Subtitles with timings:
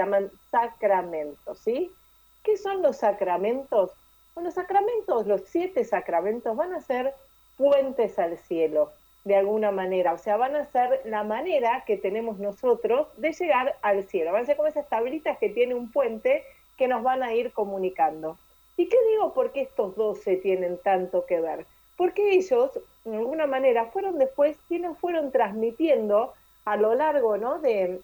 [0.00, 1.92] llaman sacramentos, ¿sí?
[2.42, 3.92] ¿Qué son los sacramentos?
[4.34, 7.14] Bueno, los sacramentos, los siete sacramentos van a ser
[7.56, 8.92] puentes al cielo,
[9.24, 13.76] de alguna manera, o sea, van a ser la manera que tenemos nosotros de llegar
[13.82, 16.44] al cielo, van a ser como esas tablitas que tiene un puente
[16.78, 18.38] que nos van a ir comunicando.
[18.78, 21.66] ¿Y qué digo por qué estos doce tienen tanto que ver?
[21.98, 26.32] Porque ellos, de alguna manera, fueron después quienes fueron transmitiendo
[26.64, 27.58] a lo largo ¿no?
[27.58, 28.00] de,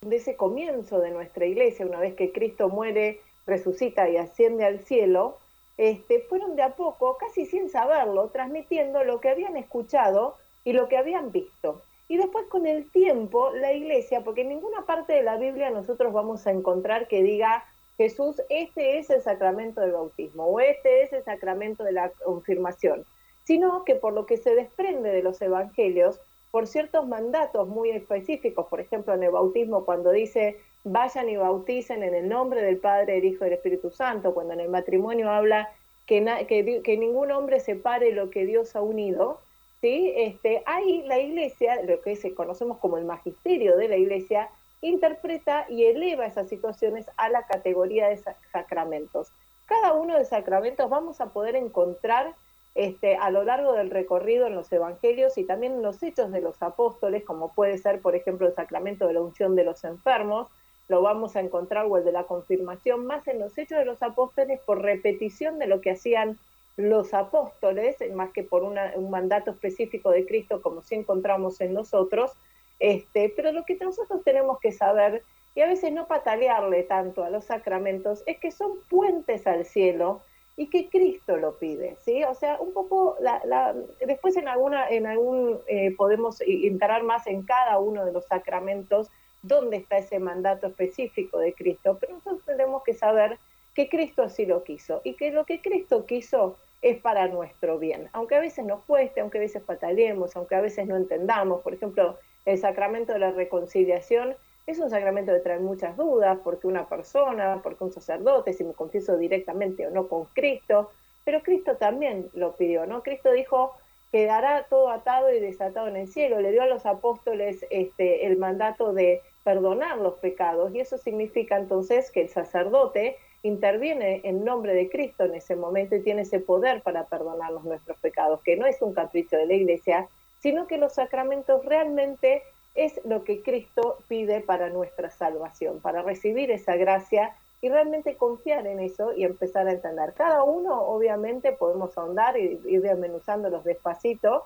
[0.00, 4.80] de ese comienzo de nuestra iglesia, una vez que Cristo muere, resucita y asciende al
[4.80, 5.38] cielo,
[5.76, 10.88] este, fueron de a poco, casi sin saberlo, transmitiendo lo que habían escuchado y lo
[10.88, 11.82] que habían visto.
[12.08, 16.12] Y después con el tiempo, la iglesia, porque en ninguna parte de la Biblia nosotros
[16.12, 17.64] vamos a encontrar que diga
[17.96, 23.04] Jesús, este es el sacramento del bautismo o este es el sacramento de la confirmación,
[23.44, 26.20] sino que por lo que se desprende de los evangelios,
[26.50, 32.02] por ciertos mandatos muy específicos, por ejemplo en el bautismo cuando dice vayan y bauticen
[32.02, 35.30] en el nombre del Padre, del Hijo y del Espíritu Santo, cuando en el matrimonio
[35.30, 35.68] habla
[36.06, 39.40] que, que, ningún hombre separe lo que Dios ha unido,
[39.82, 40.14] ¿sí?
[40.16, 44.48] este, ahí la iglesia, lo que se conocemos como el magisterio de la iglesia,
[44.80, 49.32] interpreta y eleva esas situaciones a la categoría de sacramentos.
[49.66, 52.34] Cada uno de sacramentos vamos a poder encontrar
[52.74, 56.40] este, a lo largo del recorrido en los evangelios y también en los hechos de
[56.40, 60.48] los apóstoles, como puede ser, por ejemplo, el sacramento de la unción de los enfermos,
[60.88, 64.02] lo vamos a encontrar, o el de la confirmación, más en los hechos de los
[64.02, 66.38] apóstoles por repetición de lo que hacían
[66.76, 72.32] los apóstoles, más que por un mandato específico de Cristo, como si encontramos en nosotros.
[72.78, 75.24] Este, pero lo que nosotros tenemos que saber,
[75.54, 80.22] y a veces no patalearle tanto a los sacramentos, es que son puentes al cielo
[80.58, 82.24] y que Cristo lo pide, ¿sí?
[82.24, 87.44] O sea, un poco, la, después en alguna, en algún, eh, podemos entrar más en
[87.44, 89.08] cada uno de los sacramentos,
[89.40, 93.38] dónde está ese mandato específico de Cristo, pero nosotros tenemos que saber
[93.72, 98.08] que Cristo así lo quiso y que lo que Cristo quiso es para nuestro bien,
[98.12, 101.72] aunque a veces nos cueste, aunque a veces pataleemos, aunque a veces no entendamos, por
[101.72, 104.34] ejemplo, el sacramento de la reconciliación
[104.68, 108.74] es un sacramento que trae muchas dudas, porque una persona, porque un sacerdote, si me
[108.74, 110.90] confieso directamente o no con Cristo,
[111.24, 113.02] pero Cristo también lo pidió, ¿no?
[113.02, 113.72] Cristo dijo,
[114.12, 116.40] quedará todo atado y desatado en el cielo.
[116.40, 121.56] Le dio a los apóstoles este, el mandato de perdonar los pecados y eso significa
[121.56, 126.40] entonces que el sacerdote interviene en nombre de Cristo en ese momento y tiene ese
[126.40, 130.08] poder para perdonarnos nuestros pecados, que no es un capricho de la iglesia,
[130.40, 132.42] sino que los sacramentos realmente
[132.78, 138.68] es lo que Cristo pide para nuestra salvación, para recibir esa gracia y realmente confiar
[138.68, 140.14] en eso y empezar a entender.
[140.14, 144.44] Cada uno, obviamente, podemos ahondar y ir desmenuzándolos despacito,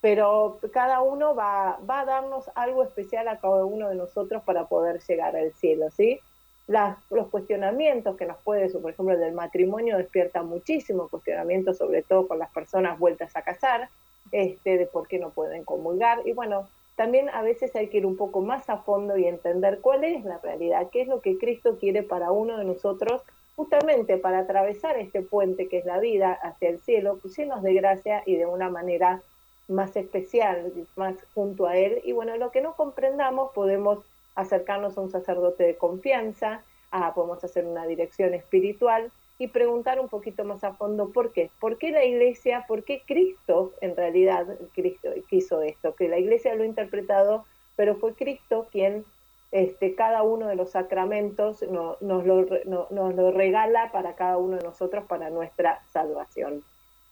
[0.00, 4.66] pero cada uno va, va a darnos algo especial a cada uno de nosotros para
[4.66, 6.20] poder llegar al cielo, ¿sí?
[6.68, 12.02] Las, los cuestionamientos que nos puede, por ejemplo, el del matrimonio despierta muchísimo cuestionamiento, sobre
[12.02, 13.88] todo con las personas vueltas a casar,
[14.30, 16.20] este, de por qué no pueden comulgar.
[16.24, 19.80] Y bueno, también a veces hay que ir un poco más a fondo y entender
[19.80, 23.22] cuál es la realidad, qué es lo que Cristo quiere para uno de nosotros,
[23.56, 28.22] justamente para atravesar este puente que es la vida hacia el cielo, llenos de gracia
[28.26, 29.22] y de una manera
[29.68, 32.00] más especial, más junto a Él.
[32.04, 34.04] Y bueno, lo que no comprendamos podemos
[34.34, 39.10] acercarnos a un sacerdote de confianza, a, podemos hacer una dirección espiritual
[39.42, 41.50] y preguntar un poquito más a fondo por qué.
[41.58, 45.96] ¿Por qué la iglesia, por qué Cristo en realidad Cristo quiso esto?
[45.96, 47.44] Que la iglesia lo ha interpretado,
[47.74, 49.04] pero fue Cristo quien
[49.50, 54.62] este, cada uno de los sacramentos nos, lo, nos lo regala para cada uno de
[54.62, 56.62] nosotros para nuestra salvación.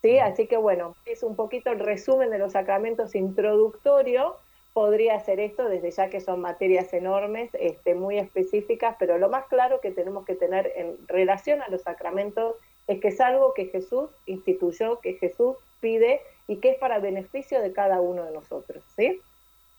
[0.00, 0.19] ¿Sí?
[0.19, 4.36] Así que bueno, es un poquito el resumen de los sacramentos introductorio
[4.72, 9.47] podría ser esto, desde ya que son materias enormes, este, muy específicas, pero lo más
[9.47, 12.54] claro que tenemos que tener en relación a los sacramentos
[12.86, 17.60] es que es algo que Jesús instituyó, que Jesús pide y que es para beneficio
[17.60, 19.20] de cada uno de nosotros, ¿sí?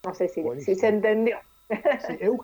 [0.04, 1.38] No sé si, si se entendió.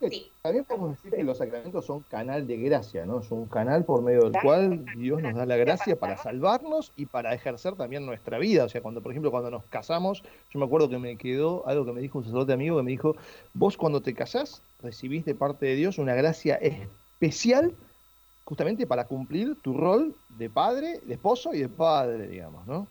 [0.09, 3.19] Sí, también podemos decir que los sacramentos son canal de gracia, ¿no?
[3.19, 7.05] Es un canal por medio del cual Dios nos da la gracia para salvarnos y
[7.05, 8.63] para ejercer también nuestra vida.
[8.63, 11.85] O sea, cuando, por ejemplo, cuando nos casamos, yo me acuerdo que me quedó algo
[11.85, 13.15] que me dijo un sacerdote amigo que me dijo,
[13.53, 17.73] vos cuando te casás recibís de parte de Dios una gracia especial
[18.45, 22.87] justamente para cumplir tu rol de padre, de esposo y de padre, digamos, ¿no?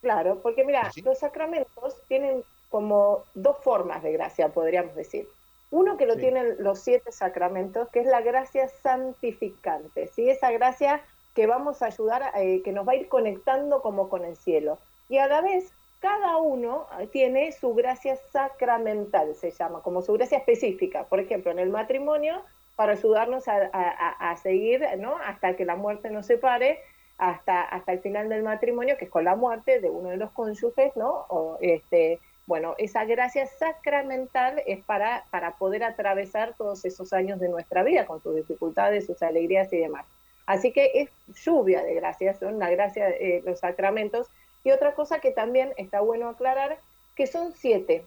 [0.00, 5.28] Claro, porque mira, los sacramentos tienen como dos formas de gracia, podríamos decir.
[5.74, 10.30] Uno que lo tienen los siete sacramentos, que es la gracia santificante, ¿sí?
[10.30, 11.02] esa gracia
[11.34, 14.78] que vamos a ayudar, eh, que nos va a ir conectando como con el cielo.
[15.08, 20.12] Y a la vez, cada uno eh, tiene su gracia sacramental, se llama, como su
[20.12, 21.06] gracia específica.
[21.08, 22.44] Por ejemplo, en el matrimonio
[22.76, 25.16] para ayudarnos a, seguir, ¿no?
[25.26, 26.78] Hasta que la muerte nos separe,
[27.18, 30.30] hasta, hasta el final del matrimonio, que es con la muerte de uno de los
[30.30, 31.26] cónyuges, ¿no?
[31.30, 37.48] O, este, bueno, esa gracia sacramental es para, para poder atravesar todos esos años de
[37.48, 40.06] nuestra vida, con sus dificultades, sus alegrías y demás.
[40.46, 41.10] Así que es
[41.42, 44.28] lluvia de gracias, son la gracia, de los sacramentos.
[44.62, 46.78] Y otra cosa que también está bueno aclarar,
[47.16, 48.04] que son siete,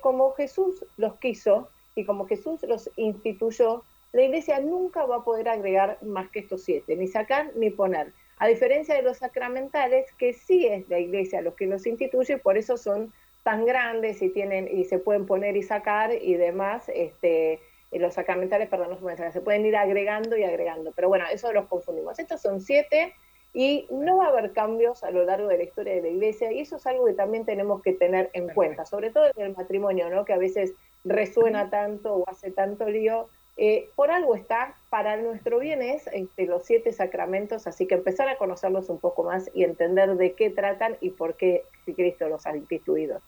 [0.00, 3.82] como Jesús los quiso y como Jesús los instituyó,
[4.12, 8.12] la iglesia nunca va a poder agregar más que estos siete, ni sacar ni poner.
[8.38, 12.56] A diferencia de los sacramentales, que sí es la iglesia los que los instituye, por
[12.56, 13.12] eso son
[13.50, 17.58] tan grandes y tienen y se pueden poner y sacar y demás, este,
[17.90, 22.16] los sacramentales, perdón, no se pueden ir agregando y agregando, pero bueno, eso los confundimos.
[22.20, 23.12] Estos son siete
[23.52, 26.52] y no va a haber cambios a lo largo de la historia de la iglesia
[26.52, 29.56] y eso es algo que también tenemos que tener en cuenta, sobre todo en el
[29.56, 30.24] matrimonio, ¿no?
[30.24, 30.72] que a veces
[31.02, 33.26] resuena tanto o hace tanto lío.
[33.56, 38.28] Eh, por algo está, para nuestro bien es este, los siete sacramentos, así que empezar
[38.28, 42.46] a conocerlos un poco más y entender de qué tratan y por qué Cristo los
[42.46, 43.20] ha instituido.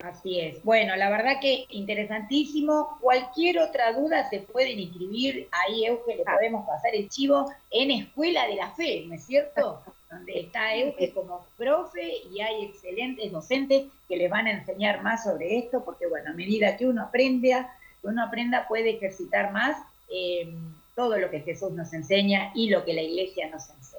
[0.00, 0.62] Así es.
[0.62, 2.98] Bueno, la verdad que interesantísimo.
[3.00, 6.34] Cualquier otra duda se pueden inscribir ahí, Euge, le ah.
[6.34, 9.82] podemos pasar el chivo en Escuela de la Fe, ¿no es cierto?
[10.10, 15.24] Donde está Euge como profe y hay excelentes docentes que les van a enseñar más
[15.24, 19.76] sobre esto, porque bueno, a medida que uno aprenda, que uno aprenda puede ejercitar más
[20.10, 20.54] eh,
[20.94, 23.93] todo lo que Jesús nos enseña y lo que la iglesia nos enseña.